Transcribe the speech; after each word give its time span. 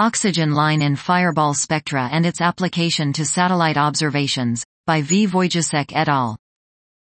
Oxygen 0.00 0.54
line 0.54 0.80
in 0.80 0.94
fireball 0.94 1.54
spectra 1.54 2.08
and 2.12 2.24
its 2.24 2.40
application 2.40 3.12
to 3.14 3.26
satellite 3.26 3.76
observations, 3.76 4.64
by 4.86 5.02
V. 5.02 5.26
Vojáček 5.26 5.90
et 5.92 6.08
al. 6.08 6.36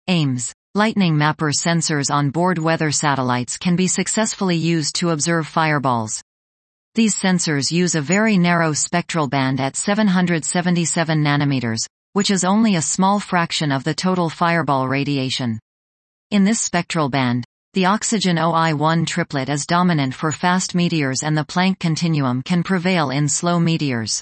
Aims. 0.07 0.51
Lightning 0.73 1.15
mapper 1.15 1.51
sensors 1.51 2.09
on 2.09 2.31
board 2.31 2.57
weather 2.57 2.89
satellites 2.89 3.59
can 3.59 3.75
be 3.75 3.85
successfully 3.85 4.55
used 4.55 4.95
to 4.95 5.11
observe 5.11 5.45
fireballs. 5.45 6.23
These 6.95 7.13
sensors 7.15 7.71
use 7.71 7.93
a 7.93 8.01
very 8.01 8.35
narrow 8.35 8.73
spectral 8.73 9.27
band 9.27 9.59
at 9.59 9.75
777 9.75 11.23
nanometers, 11.23 11.85
which 12.13 12.31
is 12.31 12.43
only 12.43 12.77
a 12.77 12.81
small 12.81 13.19
fraction 13.19 13.71
of 13.71 13.83
the 13.83 13.93
total 13.93 14.27
fireball 14.27 14.87
radiation. 14.87 15.59
In 16.31 16.45
this 16.45 16.59
spectral 16.59 17.09
band, 17.09 17.45
the 17.77 17.85
oxygen 17.85 18.37
OI1 18.37 19.05
triplet 19.05 19.49
is 19.49 19.67
dominant 19.67 20.11
for 20.11 20.31
fast 20.31 20.73
meteors 20.73 21.21
and 21.21 21.37
the 21.37 21.45
Planck 21.45 21.77
continuum 21.77 22.41
can 22.41 22.63
prevail 22.63 23.11
in 23.11 23.29
slow 23.29 23.59
meteors. 23.59 24.19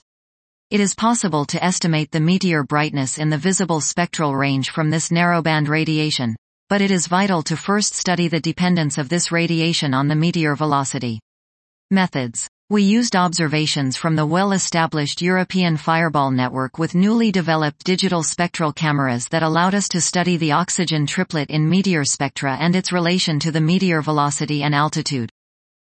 It 0.72 0.82
is 0.82 0.94
possible 0.94 1.46
to 1.46 1.64
estimate 1.64 2.12
the 2.12 2.20
meteor 2.20 2.66
brightness 2.66 3.18
in 3.18 3.30
the 3.30 3.38
visible 3.38 3.80
spectral 3.80 4.36
range 4.36 4.72
from 4.72 4.90
this 4.90 5.08
narrowband 5.08 5.70
radiation, 5.70 6.36
but 6.68 6.82
it 6.82 6.92
is 6.92 7.08
vital 7.08 7.42
to 7.44 7.56
first 7.56 7.96
study 7.96 8.28
the 8.28 8.42
dependence 8.42 8.98
of 8.98 9.08
this 9.08 9.32
radiation 9.32 9.94
on 9.94 10.10
the 10.10 10.18
meteor 10.18 10.58
velocity. 10.58 11.22
Methods 11.90 12.50
we 12.68 12.82
used 12.82 13.16
observations 13.16 13.96
from 13.96 14.16
the 14.16 14.26
well-established 14.26 15.22
European 15.22 15.78
Fireball 15.78 16.32
network 16.32 16.80
with 16.80 16.96
newly 16.96 17.32
developed 17.32 17.84
digital 17.84 18.24
spectral 18.24 18.74
cameras 18.74 19.28
that 19.28 19.44
allowed 19.44 19.76
us 19.76 19.88
to 19.90 20.02
study 20.02 20.38
the 20.38 20.54
oxygen 20.54 21.06
triplet 21.06 21.52
in 21.52 21.70
meteor 21.70 22.04
spectra 22.04 22.58
and 22.60 22.76
its 22.76 22.92
relation 22.92 23.40
to 23.40 23.52
the 23.52 23.62
meteor 23.62 24.02
velocity 24.02 24.64
and 24.64 24.74
altitude. 24.74 25.30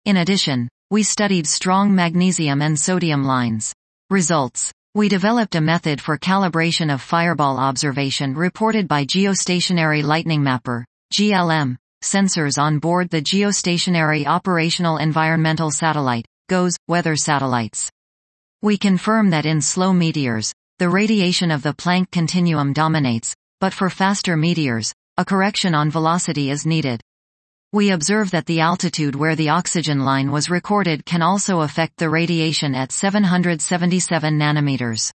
In 0.05 0.17
addition, 0.17 0.69
we 0.91 1.01
studied 1.01 1.47
strong 1.47 1.95
magnesium 1.95 2.61
and 2.61 2.77
sodium 2.77 3.23
lines. 3.23 3.73
Results. 4.11 4.71
We 4.93 5.09
developed 5.09 5.55
a 5.55 5.61
method 5.61 5.99
for 5.99 6.19
calibration 6.19 6.93
of 6.93 7.01
fireball 7.01 7.57
observation 7.57 8.35
reported 8.35 8.87
by 8.87 9.05
Geostationary 9.05 10.03
Lightning 10.03 10.43
Mapper, 10.43 10.85
GLM, 11.15 11.77
sensors 12.03 12.61
on 12.61 12.77
board 12.77 13.09
the 13.09 13.23
Geostationary 13.23 14.27
Operational 14.27 14.97
Environmental 14.97 15.71
Satellite, 15.71 16.27
GOES, 16.49 16.75
weather 16.87 17.15
satellites. 17.15 17.91
We 18.63 18.79
confirm 18.79 19.29
that 19.29 19.45
in 19.45 19.61
slow 19.61 19.93
meteors, 19.93 20.51
the 20.79 20.89
radiation 20.89 21.51
of 21.51 21.61
the 21.61 21.73
Planck 21.73 22.09
continuum 22.09 22.73
dominates, 22.73 23.35
but 23.61 23.71
for 23.71 23.87
faster 23.91 24.35
meteors, 24.35 24.91
a 25.15 25.23
correction 25.23 25.75
on 25.75 25.91
velocity 25.91 26.49
is 26.49 26.65
needed. 26.65 27.01
We 27.71 27.91
observe 27.91 28.31
that 28.31 28.47
the 28.47 28.61
altitude 28.61 29.15
where 29.15 29.35
the 29.35 29.49
oxygen 29.49 29.99
line 29.99 30.31
was 30.31 30.49
recorded 30.49 31.05
can 31.05 31.21
also 31.21 31.61
affect 31.61 31.97
the 31.97 32.09
radiation 32.09 32.73
at 32.73 32.91
777 32.91 34.39
nanometers. 34.39 35.11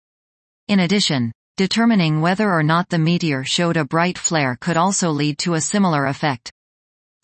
In 0.68 0.78
addition, 0.78 1.32
determining 1.56 2.20
whether 2.20 2.48
or 2.48 2.62
not 2.62 2.88
the 2.90 2.98
meteor 3.00 3.42
showed 3.42 3.76
a 3.76 3.84
bright 3.84 4.18
flare 4.18 4.56
could 4.60 4.76
also 4.76 5.10
lead 5.10 5.38
to 5.38 5.54
a 5.54 5.60
similar 5.60 6.06
effect. 6.06 6.52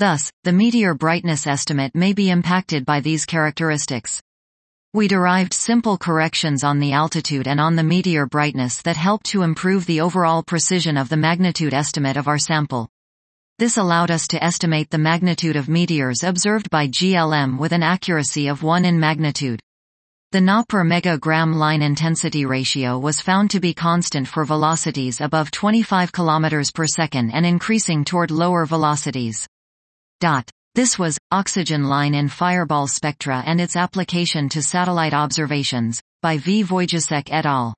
Thus, 0.01 0.33
the 0.45 0.53
meteor 0.55 0.95
brightness 0.95 1.47
estimate 1.47 1.95
may 1.95 2.15
be 2.15 2.31
impacted 2.31 2.87
by 2.87 3.01
these 3.01 3.27
characteristics. 3.27 4.19
We 4.95 5.09
derived 5.09 5.53
simple 5.53 5.99
corrections 5.99 6.65
on 6.65 6.79
the 6.79 6.95
altitude 6.95 7.47
and 7.47 7.61
on 7.61 7.77
the 7.77 7.83
meteor 7.83 8.25
brightness 8.25 8.81
that 8.85 8.97
helped 8.97 9.27
to 9.27 9.43
improve 9.43 9.85
the 9.85 10.01
overall 10.01 10.43
precision 10.43 10.97
of 10.97 11.11
the 11.11 11.19
magnitude 11.19 11.75
estimate 11.75 12.17
of 12.17 12.29
our 12.29 12.39
sample. 12.39 12.89
This 13.59 13.77
allowed 13.77 14.11
us 14.11 14.27
to 14.29 14.43
estimate 14.43 14.89
the 14.89 14.97
magnitude 14.97 15.57
of 15.57 15.69
meteors 15.69 16.23
observed 16.25 16.71
by 16.71 16.89
GLM 16.89 17.59
with 17.59 17.73
an 17.73 17.83
accuracy 17.83 18.49
of 18.49 18.63
1 18.63 18.87
in 18.87 18.99
magnitude. 18.99 19.61
The 20.33 20.41
Na 20.41 20.65
per 20.67 20.83
megagram 20.83 21.57
line 21.57 21.83
intensity 21.83 22.47
ratio 22.47 22.99
was 22.99 23.21
found 23.21 23.51
to 23.51 23.61
be 23.61 23.75
constant 23.75 24.29
for 24.29 24.47
velocities 24.47 25.21
above 25.21 25.51
25 25.51 26.11
km 26.11 26.73
per 26.73 26.87
second 26.87 27.33
and 27.33 27.45
increasing 27.45 28.07
toward 28.07 28.31
lower 28.31 28.65
velocities. 28.65 29.47
This 30.75 30.99
was, 30.99 31.19
Oxygen 31.33 31.85
Line 31.85 32.15
in 32.15 32.29
Fireball 32.29 32.87
Spectra 32.87 33.43
and 33.45 33.61
its 33.61 33.77
application 33.77 34.49
to 34.51 34.63
satellite 34.63 35.15
observations, 35.15 36.01
by 36.23 36.39
V. 36.39 36.63
Vojáček 36.63 37.29
et 37.31 37.47
al. 37.47 37.75